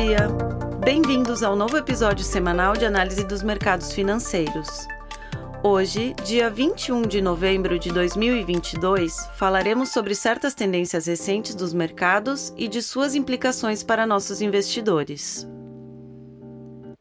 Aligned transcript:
dia! 0.00 0.28
Bem-vindos 0.82 1.42
ao 1.42 1.54
novo 1.54 1.76
episódio 1.76 2.24
semanal 2.24 2.74
de 2.74 2.86
análise 2.86 3.22
dos 3.22 3.42
mercados 3.42 3.92
financeiros. 3.92 4.66
Hoje, 5.62 6.14
dia 6.24 6.48
21 6.48 7.02
de 7.02 7.20
novembro 7.20 7.78
de 7.78 7.92
2022, 7.92 9.28
falaremos 9.36 9.90
sobre 9.90 10.14
certas 10.14 10.54
tendências 10.54 11.04
recentes 11.04 11.54
dos 11.54 11.74
mercados 11.74 12.50
e 12.56 12.66
de 12.66 12.80
suas 12.80 13.14
implicações 13.14 13.82
para 13.82 14.06
nossos 14.06 14.40
investidores. 14.40 15.46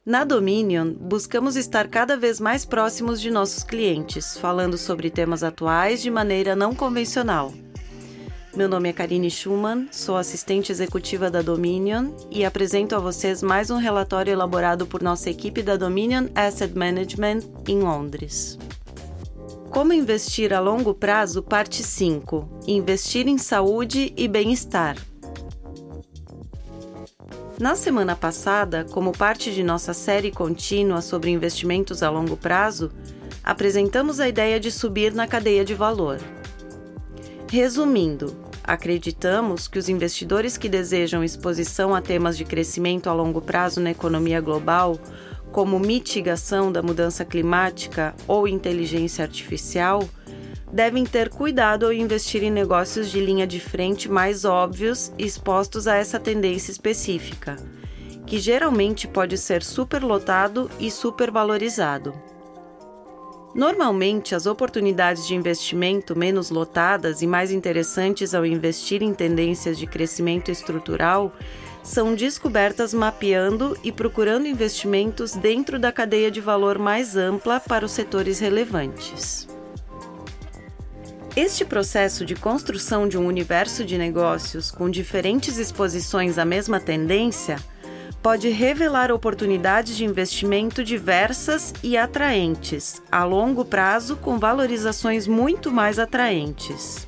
Na 0.05 0.25
Dominion, 0.25 0.93
buscamos 0.93 1.55
estar 1.55 1.87
cada 1.87 2.17
vez 2.17 2.37
mais 2.37 2.65
próximos 2.65 3.21
de 3.21 3.31
nossos 3.31 3.63
clientes, 3.63 4.37
falando 4.37 4.77
sobre 4.77 5.09
temas 5.09 5.41
atuais 5.41 6.01
de 6.01 6.11
maneira 6.11 6.53
não 6.53 6.75
convencional. 6.75 7.53
Meu 8.55 8.67
nome 8.67 8.89
é 8.89 8.93
Karine 8.93 9.29
Schumann, 9.29 9.87
sou 9.91 10.17
assistente 10.17 10.71
executiva 10.71 11.29
da 11.29 11.41
Dominion 11.41 12.11
e 12.31 12.43
apresento 12.43 12.95
a 12.95 12.99
vocês 12.99 13.43
mais 13.43 13.69
um 13.69 13.77
relatório 13.77 14.33
elaborado 14.33 14.87
por 14.87 15.03
nossa 15.03 15.29
equipe 15.29 15.61
da 15.61 15.77
Dominion 15.77 16.27
Asset 16.33 16.75
Management 16.75 17.41
em 17.67 17.79
Londres. 17.79 18.57
Como 19.69 19.93
investir 19.93 20.51
a 20.51 20.59
longo 20.59 20.95
prazo, 20.95 21.43
parte 21.43 21.83
5: 21.83 22.63
Investir 22.67 23.27
em 23.27 23.37
saúde 23.37 24.11
e 24.17 24.27
bem-estar. 24.27 24.97
Na 27.59 27.75
semana 27.75 28.15
passada, 28.15 28.83
como 28.89 29.11
parte 29.11 29.53
de 29.53 29.61
nossa 29.61 29.93
série 29.93 30.31
contínua 30.31 31.01
sobre 31.01 31.29
investimentos 31.29 32.01
a 32.01 32.09
longo 32.09 32.35
prazo, 32.35 32.91
apresentamos 33.43 34.19
a 34.19 34.27
ideia 34.27 34.59
de 34.59 34.71
subir 34.71 35.13
na 35.13 35.27
cadeia 35.27 35.63
de 35.63 35.75
valor. 35.75 36.19
Resumindo, 37.51 38.37
acreditamos 38.63 39.67
que 39.67 39.79
os 39.79 39.89
investidores 39.89 40.55
que 40.55 40.69
desejam 40.69 41.23
exposição 41.23 41.95
a 41.95 42.01
temas 42.01 42.37
de 42.37 42.45
crescimento 42.45 43.09
a 43.09 43.13
longo 43.13 43.41
prazo 43.41 43.81
na 43.81 43.89
economia 43.89 44.39
global, 44.39 44.99
como 45.51 45.79
mitigação 45.79 46.71
da 46.71 46.83
mudança 46.83 47.25
climática 47.25 48.13
ou 48.27 48.47
inteligência 48.47 49.25
artificial, 49.25 50.07
devem 50.71 51.03
ter 51.03 51.29
cuidado 51.29 51.87
ao 51.87 51.91
investir 51.91 52.43
em 52.43 52.51
negócios 52.51 53.09
de 53.09 53.19
linha 53.19 53.47
de 53.47 53.59
frente 53.59 54.07
mais 54.07 54.45
óbvios 54.45 55.11
e 55.17 55.25
expostos 55.25 55.87
a 55.87 55.95
essa 55.95 56.19
tendência 56.19 56.71
específica, 56.71 57.55
que 58.27 58.37
geralmente 58.37 59.07
pode 59.07 59.39
ser 59.39 59.63
superlotado 59.63 60.69
e 60.79 60.91
supervalorizado. 60.91 62.13
Normalmente, 63.53 64.35
as 64.35 64.45
oportunidades 64.45 65.25
de 65.25 65.33
investimento 65.33 66.15
menos 66.15 66.49
lotadas 66.49 67.21
e 67.21 67.27
mais 67.27 67.51
interessantes 67.51 68.35
ao 68.35 68.45
investir 68.45 69.01
em 69.01 69.13
tendências 69.13 69.77
de 69.77 69.87
crescimento 69.87 70.51
estrutural 70.51 71.33
são 71.81 72.13
descobertas 72.13 72.93
mapeando 72.93 73.75
e 73.83 73.91
procurando 73.91 74.47
investimentos 74.47 75.33
dentro 75.33 75.79
da 75.79 75.91
cadeia 75.91 76.29
de 76.29 76.39
valor 76.39 76.77
mais 76.77 77.15
ampla 77.15 77.59
para 77.59 77.85
os 77.85 77.91
setores 77.91 78.39
relevantes. 78.39 79.47
Este 81.35 81.63
processo 81.63 82.25
de 82.25 82.35
construção 82.35 83.07
de 83.07 83.17
um 83.17 83.25
universo 83.25 83.85
de 83.85 83.97
negócios 83.97 84.69
com 84.69 84.89
diferentes 84.89 85.57
exposições 85.57 86.37
à 86.37 86.45
mesma 86.45 86.79
tendência 86.79 87.55
pode 88.21 88.49
revelar 88.49 89.11
oportunidades 89.11 89.95
de 89.95 90.03
investimento 90.03 90.83
diversas 90.83 91.73
e 91.81 91.97
atraentes, 91.97 93.01
a 93.11 93.23
longo 93.23 93.63
prazo 93.63 94.17
com 94.17 94.37
valorizações 94.37 95.25
muito 95.25 95.71
mais 95.71 95.97
atraentes. 95.97 97.07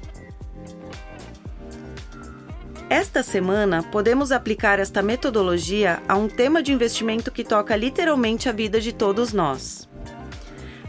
Esta 2.89 3.23
semana, 3.23 3.83
podemos 3.83 4.31
aplicar 4.31 4.79
esta 4.79 5.01
metodologia 5.01 6.01
a 6.07 6.15
um 6.15 6.27
tema 6.27 6.61
de 6.61 6.73
investimento 6.73 7.31
que 7.31 7.43
toca 7.43 7.75
literalmente 7.75 8.49
a 8.49 8.51
vida 8.51 8.81
de 8.81 8.91
todos 8.91 9.31
nós. 9.31 9.89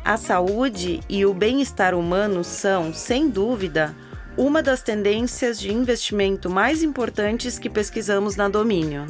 A 0.05 0.17
saúde 0.17 1.01
e 1.09 1.25
o 1.25 1.33
bem-estar 1.33 1.95
humano 1.95 2.43
são, 2.43 2.93
sem 2.93 3.29
dúvida, 3.31 3.95
uma 4.37 4.61
das 4.61 4.83
tendências 4.83 5.61
de 5.61 5.73
investimento 5.73 6.51
mais 6.51 6.83
importantes 6.83 7.57
que 7.57 7.71
pesquisamos 7.71 8.35
na 8.35 8.49
Dominion. 8.49 9.07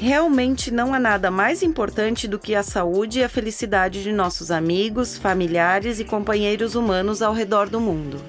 Realmente 0.00 0.70
não 0.70 0.94
há 0.94 1.00
nada 1.00 1.28
mais 1.28 1.60
importante 1.60 2.28
do 2.28 2.38
que 2.38 2.54
a 2.54 2.62
saúde 2.62 3.18
e 3.18 3.24
a 3.24 3.28
felicidade 3.28 4.00
de 4.00 4.12
nossos 4.12 4.52
amigos, 4.52 5.18
familiares 5.18 5.98
e 5.98 6.04
companheiros 6.04 6.76
humanos 6.76 7.20
ao 7.20 7.34
redor 7.34 7.68
do 7.68 7.80
mundo. 7.80 8.22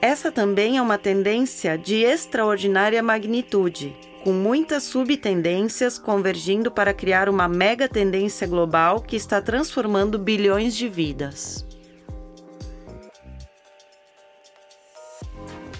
Essa 0.00 0.30
também 0.30 0.76
é 0.76 0.82
uma 0.82 0.98
tendência 0.98 1.78
de 1.78 2.02
extraordinária 2.02 3.02
magnitude, 3.02 3.96
com 4.22 4.32
muitas 4.32 4.82
subtendências 4.82 5.98
convergindo 5.98 6.70
para 6.70 6.92
criar 6.92 7.26
uma 7.26 7.48
mega 7.48 7.88
tendência 7.88 8.46
global 8.46 9.00
que 9.00 9.16
está 9.16 9.40
transformando 9.40 10.18
bilhões 10.18 10.76
de 10.76 10.86
vidas. 10.86 11.66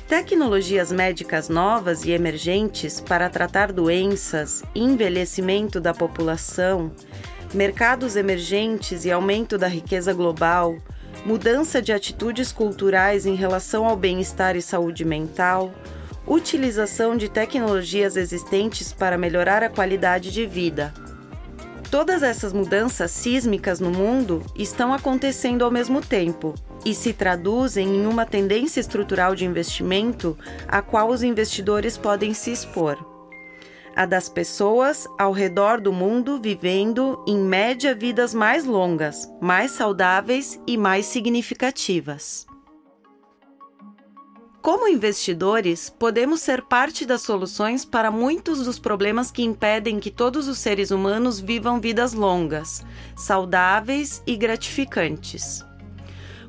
Tecnologias 0.08 0.92
médicas 0.92 1.48
novas 1.48 2.04
e 2.04 2.12
emergentes 2.12 3.00
para 3.00 3.28
tratar 3.28 3.72
doenças, 3.72 4.62
envelhecimento 4.72 5.80
da 5.80 5.92
população, 5.92 6.92
mercados 7.52 8.14
emergentes 8.14 9.04
e 9.04 9.10
aumento 9.10 9.58
da 9.58 9.66
riqueza 9.66 10.12
global, 10.12 10.76
mudança 11.24 11.82
de 11.82 11.92
atitudes 11.92 12.52
culturais 12.52 13.26
em 13.26 13.34
relação 13.34 13.84
ao 13.84 13.96
bem-estar 13.96 14.54
e 14.54 14.62
saúde 14.62 15.04
mental, 15.04 15.74
utilização 16.24 17.16
de 17.16 17.28
tecnologias 17.28 18.16
existentes 18.16 18.92
para 18.92 19.18
melhorar 19.18 19.64
a 19.64 19.68
qualidade 19.68 20.30
de 20.30 20.46
vida. 20.46 20.94
Todas 21.90 22.22
essas 22.22 22.52
mudanças 22.52 23.10
sísmicas 23.10 23.80
no 23.80 23.90
mundo 23.90 24.40
estão 24.54 24.94
acontecendo 24.94 25.64
ao 25.64 25.70
mesmo 25.70 26.00
tempo 26.00 26.54
e 26.86 26.94
se 26.94 27.12
traduzem 27.12 27.96
em 27.96 28.06
uma 28.06 28.24
tendência 28.24 28.78
estrutural 28.78 29.34
de 29.34 29.44
investimento 29.44 30.38
a 30.68 30.80
qual 30.80 31.08
os 31.08 31.24
investidores 31.24 31.98
podem 31.98 32.32
se 32.32 32.52
expor. 32.52 32.96
A 33.96 34.06
das 34.06 34.28
pessoas 34.28 35.04
ao 35.18 35.32
redor 35.32 35.80
do 35.80 35.92
mundo 35.92 36.40
vivendo, 36.40 37.24
em 37.26 37.38
média, 37.38 37.92
vidas 37.92 38.32
mais 38.32 38.64
longas, 38.64 39.28
mais 39.40 39.72
saudáveis 39.72 40.60
e 40.64 40.78
mais 40.78 41.06
significativas. 41.06 42.46
Como 44.62 44.86
investidores, 44.86 45.90
podemos 45.90 46.40
ser 46.40 46.62
parte 46.62 47.04
das 47.04 47.22
soluções 47.22 47.84
para 47.84 48.12
muitos 48.12 48.64
dos 48.64 48.78
problemas 48.78 49.32
que 49.32 49.42
impedem 49.42 49.98
que 49.98 50.10
todos 50.10 50.46
os 50.46 50.58
seres 50.58 50.92
humanos 50.92 51.40
vivam 51.40 51.80
vidas 51.80 52.12
longas, 52.12 52.84
saudáveis 53.16 54.22
e 54.24 54.36
gratificantes. 54.36 55.64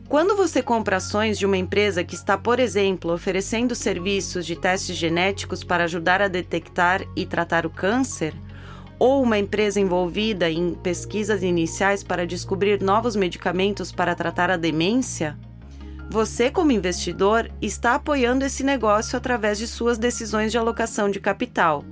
Quando 0.09 0.38
você 0.38 0.63
compra 0.63 0.97
ações 0.97 1.38
de 1.38 1.45
uma 1.45 1.57
empresa 1.57 2.01
que 2.01 2.16
está, 2.16 2.38
por 2.38 2.62
exemplo, 2.62 3.13
oferecendo 3.13 3.75
serviços 3.75 4.45
de 4.45 4.56
testes 4.56 4.95
genéticos 4.95 5.66
para 5.66 5.84
ajudar 5.84 6.22
a 6.22 6.29
detectar 6.29 7.03
e 7.13 7.25
tratar 7.25 7.66
o 7.66 7.69
câncer, 7.69 8.34
ou 8.97 9.22
uma 9.22 9.38
empresa 9.38 9.81
envolvida 9.81 10.50
em 10.50 10.73
pesquisas 10.75 11.44
iniciais 11.44 12.03
para 12.03 12.25
descobrir 12.25 12.81
novos 12.81 13.18
medicamentos 13.18 13.91
para 13.91 14.16
tratar 14.16 14.50
a 14.50 14.56
demência, 14.56 15.38
você, 16.09 16.50
como 16.50 16.72
investidor, 16.72 17.51
está 17.62 17.95
apoiando 17.95 18.45
esse 18.45 18.63
negócio 18.63 19.18
através 19.18 19.57
de 19.57 19.68
suas 19.68 19.97
decisões 19.97 20.53
de 20.53 20.57
alocação 20.57 21.12
de 21.12 21.19
capital 21.19 21.84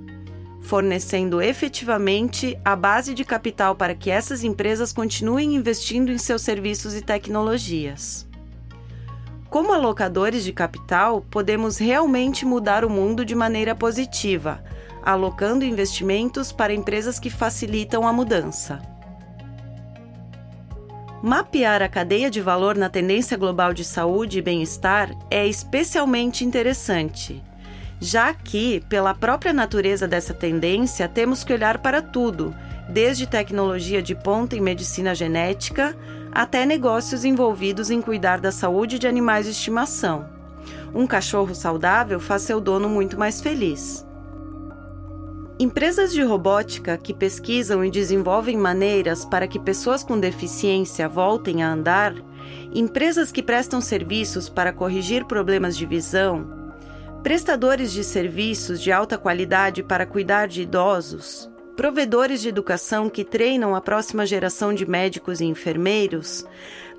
fornecendo 0.66 1.40
efetivamente 1.40 2.58
a 2.64 2.74
base 2.74 3.14
de 3.14 3.24
capital 3.24 3.76
para 3.76 3.94
que 3.94 4.10
essas 4.10 4.42
empresas 4.42 4.92
continuem 4.92 5.54
investindo 5.54 6.10
em 6.10 6.18
seus 6.18 6.42
serviços 6.42 6.92
e 6.96 7.00
tecnologias. 7.00 8.26
Como 9.48 9.72
alocadores 9.72 10.42
de 10.42 10.52
capital, 10.52 11.24
podemos 11.30 11.78
realmente 11.78 12.44
mudar 12.44 12.84
o 12.84 12.90
mundo 12.90 13.24
de 13.24 13.32
maneira 13.32 13.76
positiva, 13.76 14.60
alocando 15.04 15.64
investimentos 15.64 16.50
para 16.50 16.74
empresas 16.74 17.20
que 17.20 17.30
facilitam 17.30 18.04
a 18.04 18.12
mudança. 18.12 18.82
Mapear 21.22 21.80
a 21.80 21.88
cadeia 21.88 22.28
de 22.28 22.40
valor 22.40 22.76
na 22.76 22.88
tendência 22.88 23.36
global 23.36 23.72
de 23.72 23.84
saúde 23.84 24.40
e 24.40 24.42
bem-estar 24.42 25.16
é 25.30 25.46
especialmente 25.46 26.44
interessante 26.44 27.40
já 28.00 28.32
que, 28.34 28.80
pela 28.88 29.14
própria 29.14 29.52
natureza 29.52 30.06
dessa 30.06 30.34
tendência, 30.34 31.08
temos 31.08 31.42
que 31.42 31.52
olhar 31.52 31.78
para 31.78 32.02
tudo, 32.02 32.54
desde 32.88 33.26
tecnologia 33.26 34.02
de 34.02 34.14
ponta 34.14 34.56
em 34.56 34.60
medicina 34.60 35.14
genética 35.14 35.96
até 36.30 36.66
negócios 36.66 37.24
envolvidos 37.24 37.90
em 37.90 38.02
cuidar 38.02 38.40
da 38.40 38.52
saúde 38.52 38.98
de 38.98 39.06
animais 39.06 39.46
de 39.46 39.52
estimação. 39.52 40.28
Um 40.94 41.06
cachorro 41.06 41.54
saudável 41.54 42.20
faz 42.20 42.42
seu 42.42 42.60
dono 42.60 42.88
muito 42.88 43.18
mais 43.18 43.40
feliz. 43.40 44.06
Empresas 45.58 46.12
de 46.12 46.22
robótica 46.22 46.98
que 46.98 47.14
pesquisam 47.14 47.82
e 47.82 47.90
desenvolvem 47.90 48.58
maneiras 48.58 49.24
para 49.24 49.48
que 49.48 49.58
pessoas 49.58 50.04
com 50.04 50.20
deficiência 50.20 51.08
voltem 51.08 51.62
a 51.62 51.72
andar, 51.72 52.14
empresas 52.74 53.32
que 53.32 53.42
prestam 53.42 53.80
serviços 53.80 54.50
para 54.50 54.72
corrigir 54.72 55.24
problemas 55.24 55.74
de 55.74 55.86
visão, 55.86 56.65
prestadores 57.26 57.90
de 57.90 58.04
serviços 58.04 58.80
de 58.80 58.92
alta 58.92 59.18
qualidade 59.18 59.82
para 59.82 60.06
cuidar 60.06 60.46
de 60.46 60.62
idosos, 60.62 61.50
provedores 61.74 62.40
de 62.40 62.48
educação 62.48 63.10
que 63.10 63.24
treinam 63.24 63.74
a 63.74 63.80
próxima 63.80 64.24
geração 64.24 64.72
de 64.72 64.88
médicos 64.88 65.40
e 65.40 65.44
enfermeiros, 65.44 66.46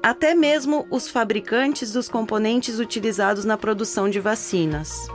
até 0.03 0.35
mesmo 0.35 0.85
os 0.91 1.07
fabricantes 1.07 1.94
dos 1.94 2.09
componentes 2.09 2.77
utilizados 2.77 3.45
na 3.45 3.57
produção 3.57 4.09
de 4.09 4.19
vacinas. 4.19 5.07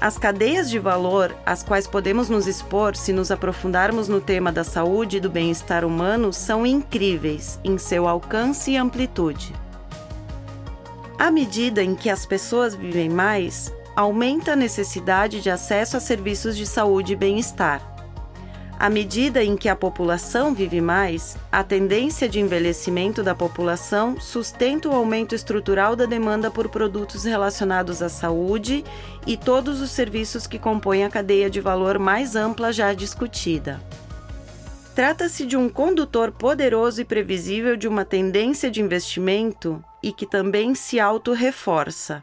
As 0.00 0.16
cadeias 0.16 0.70
de 0.70 0.78
valor 0.78 1.34
às 1.44 1.64
quais 1.64 1.88
podemos 1.88 2.28
nos 2.28 2.46
expor 2.46 2.94
se 2.94 3.12
nos 3.12 3.32
aprofundarmos 3.32 4.06
no 4.06 4.20
tema 4.20 4.52
da 4.52 4.62
saúde 4.62 5.16
e 5.16 5.20
do 5.20 5.28
bem-estar 5.28 5.84
humano 5.84 6.32
são 6.32 6.64
incríveis 6.64 7.58
em 7.64 7.76
seu 7.76 8.06
alcance 8.06 8.70
e 8.70 8.76
amplitude. 8.76 9.52
À 11.18 11.28
medida 11.28 11.82
em 11.82 11.96
que 11.96 12.08
as 12.08 12.24
pessoas 12.24 12.72
vivem 12.72 13.10
mais, 13.10 13.72
aumenta 13.94 14.52
a 14.52 14.56
necessidade 14.56 15.40
de 15.40 15.50
acesso 15.50 15.96
a 15.96 16.00
serviços 16.00 16.56
de 16.56 16.66
saúde 16.66 17.12
e 17.12 17.16
bem-estar. 17.16 17.92
À 18.82 18.90
medida 18.90 19.44
em 19.44 19.56
que 19.56 19.68
a 19.68 19.76
população 19.76 20.52
vive 20.52 20.80
mais, 20.80 21.36
a 21.52 21.62
tendência 21.62 22.28
de 22.28 22.40
envelhecimento 22.40 23.22
da 23.22 23.32
população 23.32 24.18
sustenta 24.18 24.88
o 24.88 24.92
aumento 24.92 25.36
estrutural 25.36 25.94
da 25.94 26.04
demanda 26.04 26.50
por 26.50 26.68
produtos 26.68 27.22
relacionados 27.22 28.02
à 28.02 28.08
saúde 28.08 28.82
e 29.24 29.36
todos 29.36 29.80
os 29.80 29.92
serviços 29.92 30.48
que 30.48 30.58
compõem 30.58 31.04
a 31.04 31.08
cadeia 31.08 31.48
de 31.48 31.60
valor 31.60 31.96
mais 31.96 32.34
ampla 32.34 32.72
já 32.72 32.92
discutida. 32.92 33.80
Trata-se 34.96 35.46
de 35.46 35.56
um 35.56 35.68
condutor 35.68 36.32
poderoso 36.32 37.00
e 37.00 37.04
previsível 37.04 37.76
de 37.76 37.86
uma 37.86 38.04
tendência 38.04 38.68
de 38.68 38.82
investimento 38.82 39.80
e 40.02 40.12
que 40.12 40.26
também 40.26 40.74
se 40.74 40.98
auto-reforça. 40.98 42.20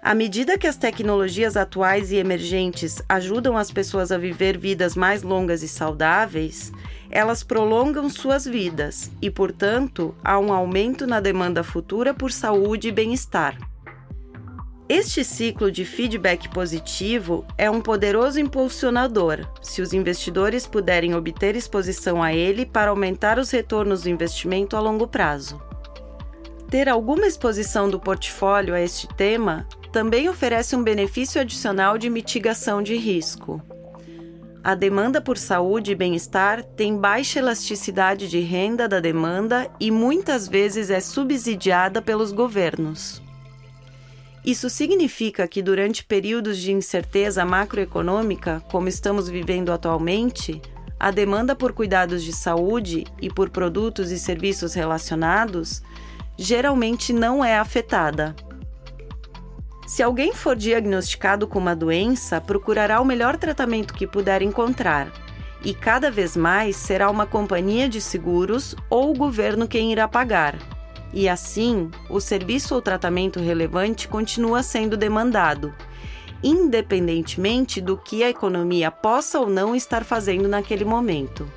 À 0.00 0.14
medida 0.14 0.56
que 0.56 0.66
as 0.66 0.76
tecnologias 0.76 1.56
atuais 1.56 2.12
e 2.12 2.16
emergentes 2.16 3.02
ajudam 3.08 3.56
as 3.56 3.70
pessoas 3.70 4.12
a 4.12 4.18
viver 4.18 4.56
vidas 4.56 4.94
mais 4.94 5.22
longas 5.22 5.62
e 5.62 5.68
saudáveis, 5.68 6.72
elas 7.10 7.42
prolongam 7.42 8.08
suas 8.08 8.44
vidas 8.44 9.10
e, 9.20 9.28
portanto, 9.28 10.14
há 10.22 10.38
um 10.38 10.52
aumento 10.52 11.06
na 11.06 11.18
demanda 11.18 11.64
futura 11.64 12.14
por 12.14 12.30
saúde 12.30 12.88
e 12.88 12.92
bem-estar. 12.92 13.58
Este 14.88 15.22
ciclo 15.22 15.70
de 15.70 15.84
feedback 15.84 16.48
positivo 16.48 17.44
é 17.58 17.70
um 17.70 17.80
poderoso 17.80 18.40
impulsionador, 18.40 19.46
se 19.60 19.82
os 19.82 19.92
investidores 19.92 20.66
puderem 20.66 21.14
obter 21.14 21.56
exposição 21.56 22.22
a 22.22 22.32
ele 22.32 22.64
para 22.64 22.90
aumentar 22.90 23.38
os 23.38 23.50
retornos 23.50 24.04
do 24.04 24.08
investimento 24.08 24.76
a 24.76 24.80
longo 24.80 25.06
prazo. 25.06 25.67
Ter 26.70 26.86
alguma 26.86 27.26
exposição 27.26 27.88
do 27.88 27.98
portfólio 27.98 28.74
a 28.74 28.80
este 28.80 29.08
tema 29.08 29.66
também 29.90 30.28
oferece 30.28 30.76
um 30.76 30.82
benefício 30.82 31.40
adicional 31.40 31.96
de 31.96 32.10
mitigação 32.10 32.82
de 32.82 32.94
risco. 32.94 33.62
A 34.62 34.74
demanda 34.74 35.18
por 35.18 35.38
saúde 35.38 35.92
e 35.92 35.94
bem-estar 35.94 36.62
tem 36.62 36.94
baixa 36.94 37.38
elasticidade 37.38 38.28
de 38.28 38.40
renda 38.40 38.86
da 38.86 39.00
demanda 39.00 39.70
e 39.80 39.90
muitas 39.90 40.46
vezes 40.46 40.90
é 40.90 41.00
subsidiada 41.00 42.02
pelos 42.02 42.32
governos. 42.32 43.22
Isso 44.44 44.68
significa 44.68 45.48
que 45.48 45.62
durante 45.62 46.04
períodos 46.04 46.58
de 46.58 46.70
incerteza 46.70 47.46
macroeconômica, 47.46 48.62
como 48.70 48.88
estamos 48.88 49.26
vivendo 49.26 49.72
atualmente, 49.72 50.60
a 51.00 51.10
demanda 51.10 51.56
por 51.56 51.72
cuidados 51.72 52.22
de 52.22 52.32
saúde 52.32 53.06
e 53.22 53.30
por 53.30 53.48
produtos 53.48 54.10
e 54.10 54.18
serviços 54.18 54.74
relacionados 54.74 55.82
geralmente 56.38 57.12
não 57.12 57.44
é 57.44 57.58
afetada. 57.58 58.34
Se 59.86 60.02
alguém 60.02 60.32
for 60.32 60.54
diagnosticado 60.54 61.48
com 61.48 61.58
uma 61.58 61.74
doença, 61.74 62.40
procurará 62.40 63.00
o 63.00 63.04
melhor 63.04 63.36
tratamento 63.36 63.94
que 63.94 64.06
puder 64.06 64.42
encontrar. 64.42 65.10
E 65.64 65.74
cada 65.74 66.10
vez 66.10 66.36
mais 66.36 66.76
será 66.76 67.10
uma 67.10 67.26
companhia 67.26 67.88
de 67.88 68.00
seguros 68.00 68.76
ou 68.88 69.10
o 69.10 69.16
governo 69.16 69.66
quem 69.66 69.90
irá 69.90 70.06
pagar. 70.06 70.56
E 71.12 71.28
assim, 71.28 71.90
o 72.08 72.20
serviço 72.20 72.74
ou 72.74 72.82
tratamento 72.82 73.40
relevante 73.40 74.06
continua 74.06 74.62
sendo 74.62 74.96
demandado, 74.96 75.74
independentemente 76.42 77.80
do 77.80 77.96
que 77.96 78.22
a 78.22 78.28
economia 78.28 78.90
possa 78.90 79.40
ou 79.40 79.48
não 79.48 79.74
estar 79.74 80.04
fazendo 80.04 80.46
naquele 80.46 80.84
momento. 80.84 81.50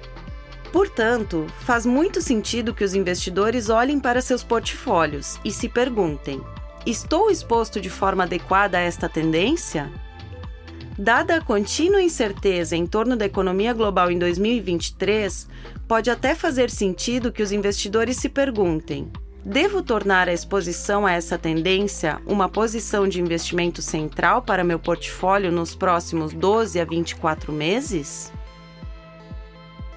Portanto, 0.71 1.47
faz 1.59 1.85
muito 1.85 2.21
sentido 2.21 2.73
que 2.73 2.83
os 2.83 2.93
investidores 2.93 3.69
olhem 3.69 3.99
para 3.99 4.21
seus 4.21 4.43
portfólios 4.43 5.37
e 5.43 5.51
se 5.51 5.67
perguntem: 5.67 6.41
Estou 6.85 7.29
exposto 7.29 7.81
de 7.81 7.89
forma 7.89 8.23
adequada 8.23 8.77
a 8.77 8.81
esta 8.81 9.09
tendência? 9.09 9.91
Dada 10.97 11.37
a 11.37 11.41
contínua 11.41 12.01
incerteza 12.01 12.75
em 12.75 12.85
torno 12.85 13.15
da 13.17 13.25
economia 13.25 13.73
global 13.73 14.11
em 14.11 14.19
2023, 14.19 15.47
pode 15.87 16.09
até 16.09 16.35
fazer 16.35 16.69
sentido 16.69 17.31
que 17.31 17.43
os 17.43 17.51
investidores 17.51 18.17
se 18.17 18.29
perguntem: 18.29 19.11
devo 19.43 19.81
tornar 19.81 20.29
a 20.29 20.33
exposição 20.33 21.05
a 21.05 21.11
essa 21.11 21.37
tendência 21.37 22.21
uma 22.25 22.47
posição 22.47 23.07
de 23.07 23.19
investimento 23.19 23.81
central 23.81 24.41
para 24.41 24.63
meu 24.63 24.79
portfólio 24.79 25.51
nos 25.51 25.75
próximos 25.75 26.33
12 26.33 26.79
a 26.79 26.85
24 26.85 27.51
meses? 27.51 28.31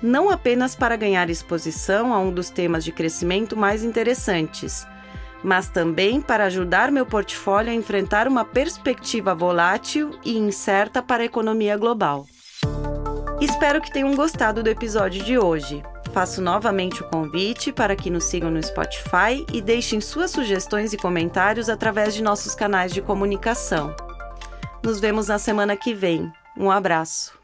Não 0.05 0.29
apenas 0.29 0.77
para 0.77 0.97
ganhar 0.97 1.31
exposição 1.31 2.13
a 2.13 2.19
um 2.19 2.31
dos 2.31 2.51
temas 2.51 2.85
de 2.85 2.93
crescimento 2.93 3.57
mais 3.57 3.83
interessantes, 3.83 4.87
mas 5.43 5.71
também 5.71 6.21
para 6.21 6.45
ajudar 6.45 6.93
meu 6.93 7.07
portfólio 7.07 7.73
a 7.73 7.75
enfrentar 7.75 8.29
uma 8.29 8.45
perspectiva 8.45 9.35
volátil 9.35 10.11
e 10.23 10.37
incerta 10.37 11.01
para 11.01 11.23
a 11.23 11.25
economia 11.25 11.75
global. 11.79 12.27
Espero 13.41 13.81
que 13.81 13.91
tenham 13.91 14.15
gostado 14.15 14.63
do 14.63 14.69
episódio 14.69 15.25
de 15.25 15.39
hoje. 15.39 15.83
Faço 16.13 16.43
novamente 16.43 17.03
o 17.03 17.09
convite 17.09 17.73
para 17.73 17.97
que 17.97 18.11
nos 18.11 18.25
sigam 18.25 18.51
no 18.51 18.63
Spotify 18.63 19.47
e 19.55 19.63
deixem 19.63 20.03
suas 20.03 20.31
sugestões 20.31 20.93
e 20.93 20.99
comentários 20.99 21.71
através 21.71 22.13
de 22.13 22.23
nossos 22.23 22.55
canais 22.55 22.93
de 22.93 23.01
comunicação. 23.01 23.97
Nos 24.83 25.01
vemos 25.01 25.29
na 25.29 25.39
semana 25.39 25.79
que 25.79 25.95
vem. 25.95 26.31
Um 26.59 26.71
abraço. 26.71 27.44